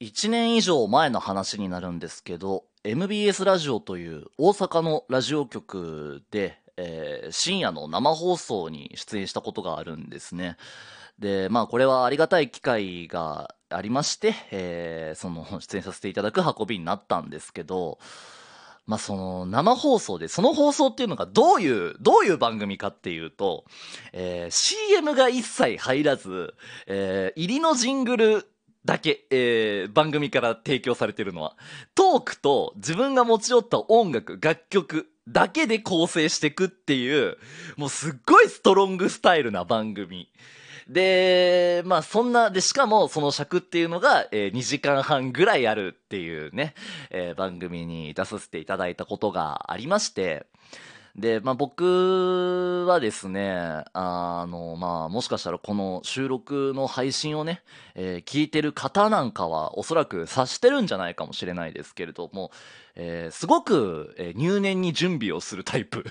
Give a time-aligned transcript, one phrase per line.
[0.00, 10.58] 1年以上前の話になるんですけど、MBS ラジオという大阪のラジオ局で、えー深夜の生放送に出演したことがあるんですね。
[11.18, 17.98] で、まあこれはありがたい機会がありまして、えーその出演させていただく運びになったんですけど、
[18.86, 23.64] まあその生放送で、その放送っていうのがどういう、どういう番組かっていうと、
[24.12, 26.52] えー CM が一切入らず、
[26.86, 28.46] えー入りのジングル
[28.86, 31.56] だけ、えー番組から提供されてるのは、
[31.94, 37.36] トークと自分が持ち寄った音楽、楽曲だけで構成していくっていう、
[37.76, 40.30] もうすっごいストロングスタイルな番組。
[40.88, 46.74] で、まあそんな、で、しかもその尺っていうのが、え2時間半ぐらいあるっていうね、
[47.10, 50.46] えー番組に出させていただいたことがありまして、
[51.16, 57.62] で、まあ僕はですね、あの、まあもしかしたらこの収録の配信をね、
[57.94, 62.50] えー聞いてる方なんかはおそらく察してるんじゃないかもしれないですけれども、
[62.96, 66.04] えーすごく、えー入念に準備をするタイプ。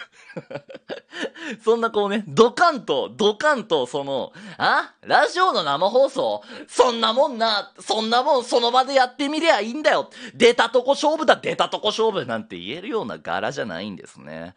[1.63, 6.41] そんなこうね、ドカンと、ドカンと、その、あラジオの生放送？
[6.67, 10.09] そんなもんな、そんなもんその場でやってみりゃいいんだよ。
[10.33, 14.55] 出たとこ勝負だ出たとこ勝負なんて言えるような柄じゃないんですね。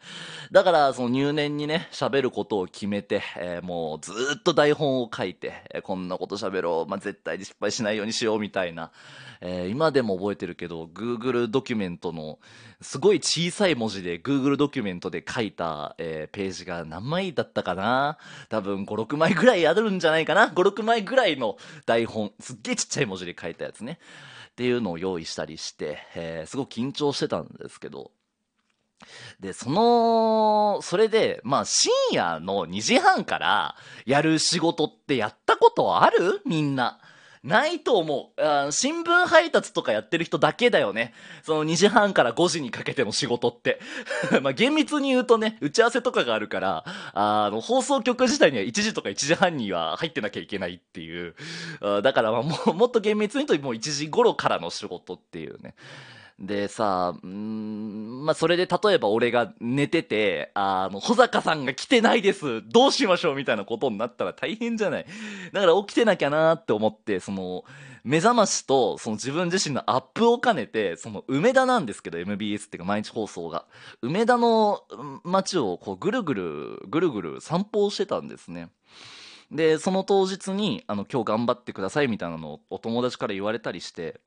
[0.51, 8.91] だから、その入念にね、喋ることを決めて、えーもうずっと台本を書いて、えーこんなこと喋ろう、まあ、絶対に失敗しないようにしようみたいな、
[9.41, 12.39] えー今でも覚えてるけど、Google ドキュメントの、
[12.81, 18.17] すごい小さい文字で Google ドキュメントで書いた、えページが何枚だったかな？
[18.49, 23.99] 多分5、6枚ぐらいあるんじゃないかな ?5、6枚ぐらいの台本、すっげえちっちゃい文字で書いたやつね。
[24.51, 28.11] っていうのを用意したりして、えーすごく緊張してたんですけど、
[29.39, 36.41] で、その、それで、まあ、深夜の2時半からやる仕事ってやったことある？
[36.45, 36.99] みんな。
[37.43, 38.71] ないと思う。
[38.71, 41.13] 新聞配達とかやってる人だけだよね。
[41.43, 43.79] その2時半から5時にかけての仕事って。
[44.41, 46.83] まあ厳密に言うとね、打ち合わせとかがあるから、
[47.13, 51.35] あの、放送局自体には1時とか1時半には入ってなきゃいけないっていう。
[52.03, 55.75] だからまあも、もっと厳密に言うともう1時頃からの仕事っていうね。
[56.39, 62.63] でさ、うん、まあ、それで例えば俺が寝てて、あの、保坂さんが来てないです。
[62.69, 65.05] どうしましょうみたいなことになったら大変じゃない？
[65.51, 67.65] だから起きてなきゃなって思って、その、
[68.05, 73.65] 目覚ましと、その自分自身のアップを兼ねて、その梅田なんですけど、MBS っていうか毎日放送が。
[74.01, 74.83] 梅田の
[75.25, 78.69] 街をこうぐるぐる、ぐるぐる散歩をしてたんですね。
[79.51, 84.21] で、その当日に、あの、今日頑張ってくださいみたいなのをお友達から言われたりして、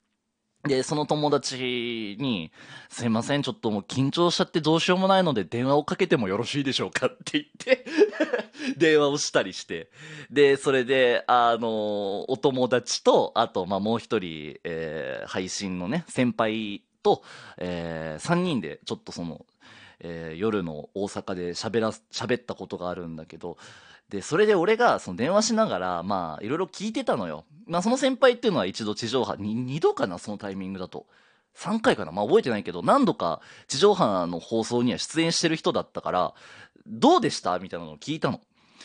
[0.64, 2.52] で、その友達に、
[2.88, 7.84] すいません、ちょっともう緊張しちゃってどうしようもないので電話をかけてもよろしいでしょうかって言って、
[8.78, 9.90] 電話をしたりして。
[10.30, 17.22] で、それで、あの、お友達と、あと、まあ、もう一人、えー配信のね、先輩と、
[17.58, 19.44] えー、3人で、ちょっとその、
[19.98, 23.56] えー夜の大阪で喋ら、喋ったことがあるんだけど、
[24.12, 27.46] で、それで俺がその電話しながら、まあ、いろいろ聞いてたのよ。
[27.66, 31.06] まあ、その先輩っていうのは一度地上波、に二度かな、そのタイミングだと。
[31.56, 36.34] 3回かなまあ、覚えてないけど、何度か地上波の放送には出演してる人だったから、
[36.86, 37.58] どうでした？
[37.58, 38.40] みたいなのを聞いたの。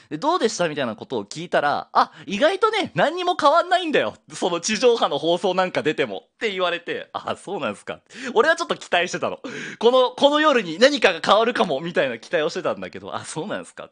[0.09, 4.15] で、どうでしたみたいなことを聞いたら、あ、意外とね、何にも変わんないんだよ。
[4.33, 6.23] その地上波の放送なんか出ても。
[6.37, 7.99] って言われて、あ、そうなんですか。
[8.35, 9.39] 俺はちょっと期待してたの。
[9.79, 13.89] この、この夜に何かが変わるかも、みたいな期待をしてたんだけど、あ、そうなんですか。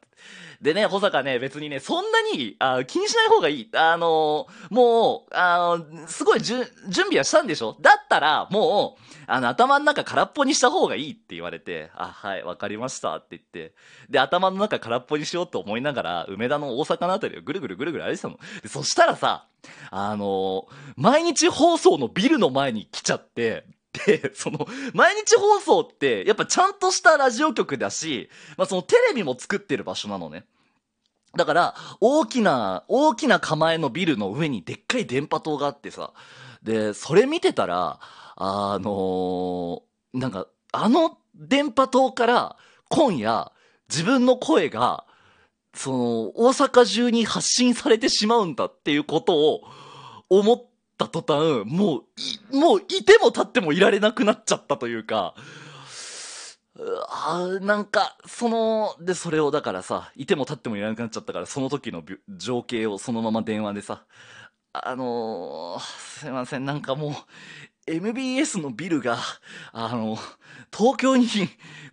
[0.62, 3.70] でね、保坂ね、別にね、そんなに、あ気にしない方がいい。
[3.74, 7.76] あのもう、あのすごいじゅ準備はしたんでしょ？
[7.82, 13.76] だたら、もう、あの、頭の中空っぽにした方がいいって言われて、あ、はい、わかりましたって言って、
[14.10, 18.40] で、頭の中空っぽにしようと思いながら、梅田の大阪のあたりをぐるぐるぐるぐる歩いてたの。
[18.62, 19.48] で、そしたらさ、
[19.90, 23.66] あの毎日放送のビルの前に来ちゃって、
[24.06, 30.46] で、その、毎日放送って、やっぱちゃんとしたラジオ局だし、まあ、そのテレビも作ってる場所なのね。
[31.38, 36.12] だから、大きな、大きな構えのビルの上にでっかい電波塔があってさ、
[36.66, 38.00] で、それ見てたら、
[38.36, 42.56] あのーなんか、あの電波塔から
[42.90, 43.52] 今夜、
[43.90, 45.06] 自分の声が、
[45.74, 49.62] その、大阪中に発信されてしまうんだっていうことを
[50.30, 50.66] 思っ
[50.98, 52.04] た途端、も
[52.52, 55.36] う、もういても立ってもいられなくなっちゃったというか、
[56.78, 64.04] うあなんか、その、で、それをだからさ、いても立ってもいられなくなっちゃったから、その時の情景をそのまま電話でさ、
[64.84, 67.14] あのーすいません、なんかもう、
[67.88, 69.20] MBS のビルが、
[69.72, 70.18] あの、
[70.76, 71.28] 東京に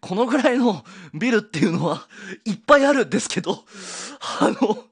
[0.01, 2.07] このぐらいのビルっていうのは
[2.45, 3.65] いっぱいあるんですけど、
[4.41, 4.87] あの、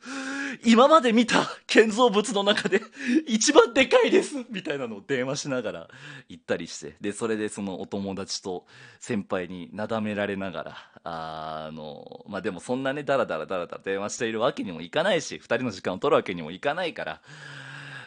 [0.65, 2.83] 今まで見た建造物の中で
[3.27, 5.89] 一番でかいですみたいなのを電話しながら
[6.29, 8.67] 行ったりして、で、それでそのお友達と
[8.99, 17.21] 先輩になだめられながら、あの、まあ、でもそんなね、ダラダラダラダラ電話しているわけにもいかないし、二人の時間を取るわけにもいかないから、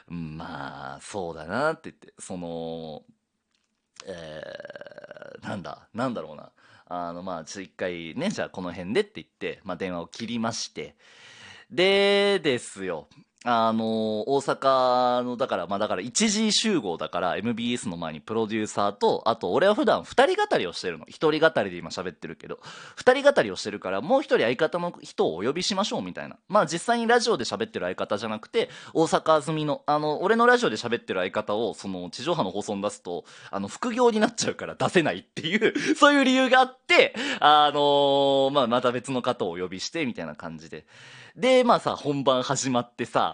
[0.07, 3.03] まあ、そうだなって言って、その、
[4.05, 6.51] えー、なんだ、なんだろうな。
[6.85, 10.95] あの、まあ、ちょ一回ね、じゃあこの辺でって言って、まあ、電話を切りまして、
[11.71, 13.07] でですよ。
[13.45, 21.05] あの、大阪の、だから、まあだから一時集合だから MBS の前にプロデューサーと、あと俺は普段二人語りをしてるの。
[21.07, 22.59] 一人語りで今喋ってるけど、
[22.95, 26.37] 二人語りをしてるからもう一人相方の人をお呼びしましょうみたいな。
[26.47, 40.85] まあ実際にラジオで喋ってる相方じゃなくて、大阪済みの、あの、俺のラジオで喋ってる相方を、その地上波の放送に出すと、あの、副業になっちゃうから出せないっていう そういう理由があって、あのー、まあまた別の方をお呼びして、みたいな感じで。
[41.35, 43.32] で、まあさ、本番始まってさ、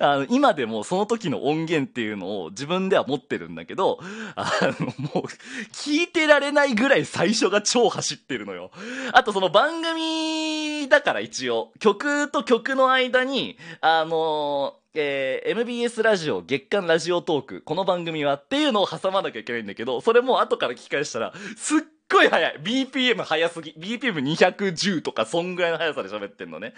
[0.00, 4.00] あの、今でもその時の音源っていうのを自分では持ってるんだけど、
[4.34, 4.50] あ
[4.80, 5.28] の、もう、
[5.72, 8.70] 聞いてられないぐらい最初が超走ってるのよ。
[9.12, 21.80] あとその番組だから一応、曲と曲の間に、あのえー、MBS ラジオ月間ラジオトーク、この番組はっていうのを挟まなきゃいけないんだけど、それも後から聞き返したら、すっ
[22.10, 26.74] ごい速い !BPM 速すぎ !BPM210 とか、そんぐらいの速さで喋ってんのね。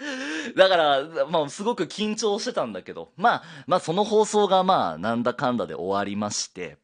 [0.55, 6.77] だから、まあ、すごく緊張してたんだけど、まあ、まあ、その放送がまあ、なんだかんだで終わりまして、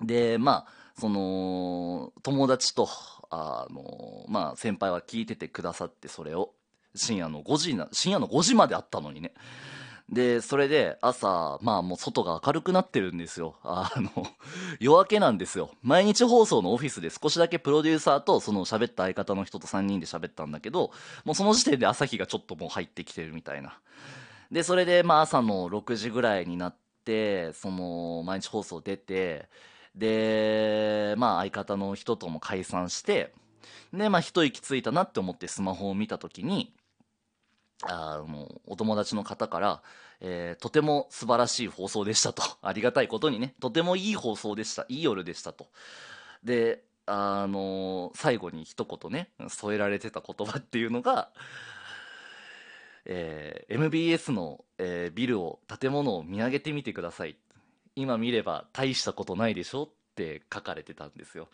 [0.00, 2.88] で、まあ、その、友達と、
[3.30, 6.52] あの、まあ、先輩は聞いててくださって、それを。
[6.94, 9.32] 深夜の5時な、深夜の5時まであったのにね。
[10.08, 13.56] で、それで朝、まあもう外が明るくなってるんですよ。
[13.64, 14.10] あの、
[14.78, 15.70] 夜明けなんですよ。
[15.82, 20.92] 毎日放送のオフィスで少しだけプロデューサーとその喋った相方の人と3人で喋ったんだけど、
[21.24, 23.80] もうその時点で朝日がちょっともう入ってきてるみたいな。
[24.52, 29.48] で、それでまあ朝の6時ぐらいになって、その毎日放送出て、
[29.96, 33.32] で、まあ相方の人とも解散して、
[33.92, 36.72] で、まあ一息ついたなって思ってスマホを見た時に、
[37.82, 39.82] あの、お友達の方から、
[40.20, 42.42] えー、とても素晴らしい放送でしたと。
[42.62, 44.86] ありがたいことにね、とてもいい放送でした。
[44.88, 45.68] いい夜でしたと。
[46.42, 51.30] で、あのー、最後に一言ね、添えられてた言葉っていうのが、
[53.04, 57.36] えー、MBS の、えー、ビルを、建物を見上げてみてください。
[57.94, 61.48] 今見れば大したことないでしょって書かれてたんですよ。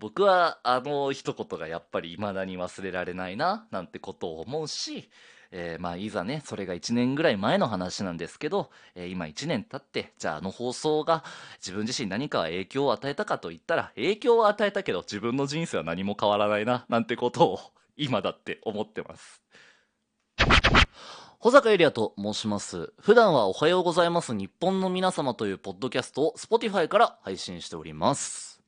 [0.00, 5.10] 僕はあの一言がやっぱり未だに忘れられないな、なんてことを思うし、
[5.52, 11.24] えー、まあいざね、それが1年ぐらい前の話なんですけど、えー、今1年経って、じゃああの放送が
[11.58, 17.60] 自分自身何か影響を与えたかと言ったら、影響は与えたけど自分の人生は何も変わらないな、なんてことを
[17.96, 19.42] 今だって思ってます。
[21.40, 22.92] 保坂エリアと申します。
[23.00, 28.60] 普段はおはようございます日本の皆様というポッドキャストを Spotify から配信しております。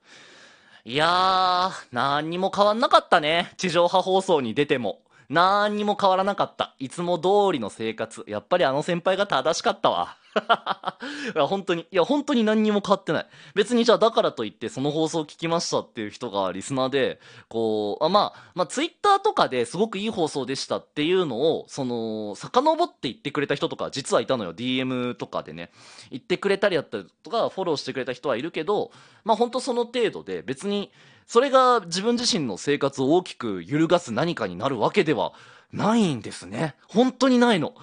[0.84, 3.52] いやー、何にも変わんなかったね。
[3.56, 5.02] 地上波放送に出ても。
[5.28, 6.74] 何にも変わらなかった。
[6.78, 8.24] いつも通りの生活。
[8.26, 10.16] やっぱりあの先輩が正しかったわ。
[11.34, 13.26] いや、本当に、いや、本当に何にも変わってない。
[13.54, 24.54] 別にじゃあだからといってその放送を聞きましたっていう人がリスナーで、こう、あまあ、まあ、ツイッターとかですごくいい放送でしたっていうのを、その、遡って言ってくれた人とか実はいたのよ。
[24.54, 25.70] DM とかでね。
[26.10, 28.90] 言ってくれたりだったりとか、フォローしてくれた人はいるけど、
[29.24, 30.90] まあ本当その程度で別に、
[31.26, 35.32] それが自分自身の生活を大きく揺るがす何かになるわけでは
[35.72, 36.74] ないんですね。
[36.86, 37.74] 本当にないの。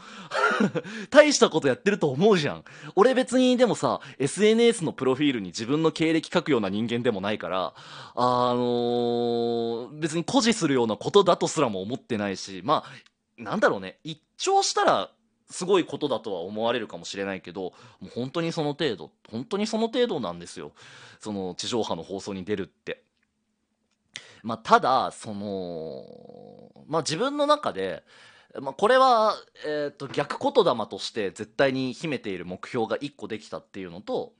[1.09, 2.63] 大したことやってると思うじゃん。
[2.95, 7.73] 俺別にでもさ、SNS のプロフィールに自分の経歴書くような人間でもないから、
[8.15, 13.97] あのー、別に誇示するようなことだとすらも思ってないし、まあ、なんだろうね。
[14.03, 15.09] 一聴したら
[15.49, 20.73] すごいことだとは思われるかもしれないけど、もう本当にその程度、本当にその程度なんですよ。
[21.19, 23.03] その地上波の放送に出るって。
[24.43, 28.03] まあ、ただ、その、まあ、自分の中で、
[28.61, 34.33] まあ、これは、えっ、ー、と、逆言霊として絶対に秘めている目標が1個できたっていうのと、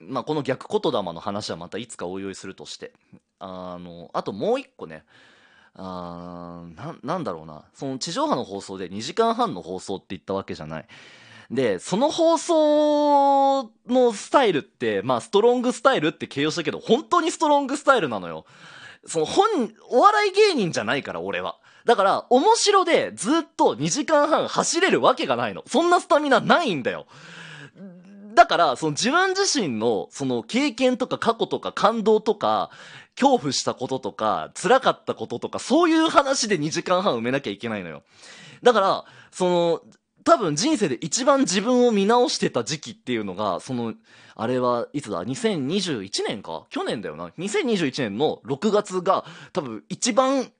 [0.00, 2.92] まあ、この逆言霊の話はまたいつかおいおいするとして、
[3.38, 5.04] あの、あともう1個ね、
[5.74, 10.86] あななんだろうな、その地上波の放送で2時間半の放送って言ったわけじゃない。
[11.50, 18.44] で、その放送のスタイルって、まあ、ストロングスタイルって形容したけど、本当にストロングスタイルなのよ。
[19.06, 21.58] その本、お笑い芸人じゃないから、俺は。
[21.84, 25.62] だから、面白でずっと2時間半走れるわけがないの。
[25.66, 27.06] そんなスタミナないんだよ。
[28.34, 32.70] だから、その自分自身の、その経験とか過去とか感動とか、
[33.16, 38.02] 恐怖したこととか、辛かったこととか、そういう話で2時間半埋めなきゃいけないのよ。
[38.62, 39.82] だから、その、
[40.28, 43.94] 多分人生で一番自分を見直してた時期っていうのが、その、
[44.36, 46.66] あれはいつだ ?2021 年か？
[46.68, 47.28] 去年だよな。
[47.38, 50.52] 2021年の6月が多分一番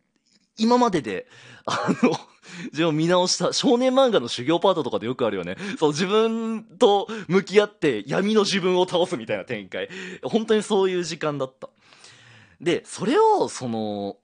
[0.56, 1.26] 今までで、
[1.66, 2.12] あの、
[2.72, 5.58] 自分を見直した少年漫画の修行パートとかでよくあるよね。
[5.78, 9.90] そう、自分と向き合って闇の自分を倒すみたいな展開。
[10.22, 11.68] 本当にそういう時間だった。
[12.58, 14.16] で、それを、その、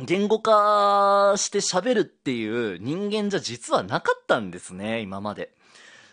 [0.00, 5.52] 言語化して喋るっていう人間じゃ実はなかったんですね、今まで。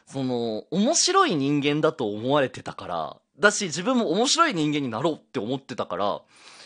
[0.05, 6.21] その、面白い人間だと思われてたから、だし自分も面白い人間になろうって思ってたから、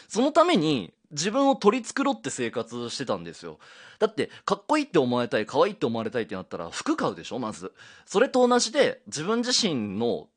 [0.07, 3.59] そのために自分を取り繕って生活してたんですよ。
[3.99, 7.73] だって、かっこいいって思われたい、可愛いって思われたいってなったら服買うでしょ、まず。
[8.05, 10.27] それと同じで、自分自身の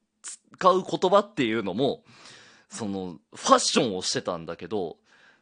[0.58, 2.04] 使う言葉っていうのも、
[2.68, 4.96] その、ファッションをしてたんだけど、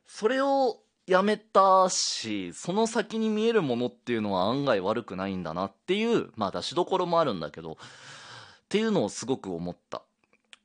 [0.07, 7.77] それをやめたし、その先に見えるものっていうのは案外悪くないんだなっていう、まあ出しどころもあるんだけど、っ
[8.69, 10.03] ていうのをすごく思った。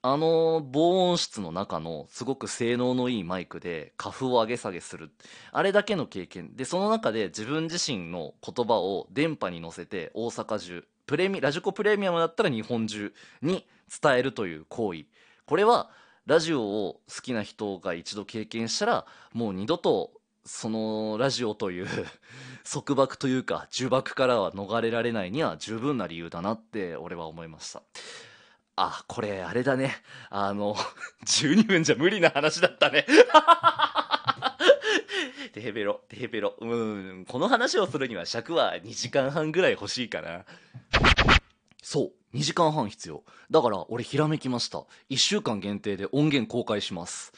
[0.06, 5.12] あの防音室の中のすごく性能のいいマイクで花粉を上げ下げする。
[5.54, 6.58] あれだけの経験。
[6.58, 13.66] で、その中で自分自身の言葉を電波に乗せて大阪中、プレミ、ラジコプレミアムだったら日本中に
[14.02, 15.06] 伝えるという行為。
[15.46, 15.90] これは
[16.26, 20.12] ラジオを好きな人が一度経験したらもう二度と
[20.46, 21.88] そのラジオという
[22.70, 27.82] 束縛というか呪縛からは逃れられないには十分な理由だなって俺は思いました。
[28.76, 29.96] あ、これあれだね。
[30.30, 30.76] あの、
[31.26, 33.06] 12分じゃ無理な話だったね。
[35.54, 36.56] テヘペロ、テヘペロ。
[36.60, 40.46] うん、この話をするには尺は2時間半ぐらい欲しいかな。
[41.84, 43.24] そう、2時間半必要。
[43.52, 44.80] だから俺ひらめきました。
[45.12, 47.32] 1週間限定で音源公開します。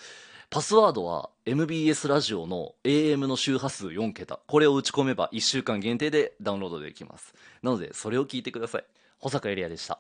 [0.50, 4.40] パスワードは MBS ラジオの AM の周波数4桁。
[4.48, 7.34] これを打ち込めば1週間限定でダウンロードできます。
[7.62, 8.86] なので、それを聞いてください。
[9.20, 10.00] 保坂エリアでした。